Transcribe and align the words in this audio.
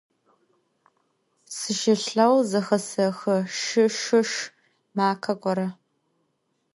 Sışılheu 1.55 2.35
zexesexı 2.49 3.35
şşı- 3.55 3.85
şşışş 3.95 4.35
makhe 4.97 5.33
gore. 5.41 5.67